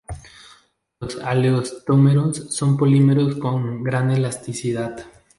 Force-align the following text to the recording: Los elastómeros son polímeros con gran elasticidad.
Los 0.99 1.13
elastómeros 1.17 2.47
son 2.55 2.75
polímeros 2.75 3.35
con 3.35 3.83
gran 3.83 4.09
elasticidad. 4.09 4.95